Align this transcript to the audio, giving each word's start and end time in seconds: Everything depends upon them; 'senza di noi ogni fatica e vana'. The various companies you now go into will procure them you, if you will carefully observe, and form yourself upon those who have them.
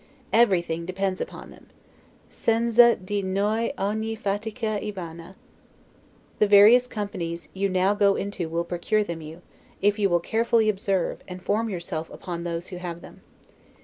Everything 0.33 0.83
depends 0.83 1.21
upon 1.21 1.51
them; 1.51 1.67
'senza 2.27 2.95
di 2.95 3.21
noi 3.21 3.71
ogni 3.77 4.15
fatica 4.17 4.81
e 4.81 4.89
vana'. 4.89 5.35
The 6.39 6.47
various 6.47 6.87
companies 6.87 7.49
you 7.53 7.69
now 7.69 7.93
go 7.93 8.15
into 8.15 8.49
will 8.49 8.63
procure 8.65 9.03
them 9.03 9.21
you, 9.21 9.43
if 9.79 9.99
you 9.99 10.09
will 10.09 10.19
carefully 10.19 10.69
observe, 10.69 11.19
and 11.27 11.39
form 11.39 11.69
yourself 11.69 12.09
upon 12.09 12.43
those 12.43 12.69
who 12.69 12.77
have 12.77 13.01
them. 13.01 13.21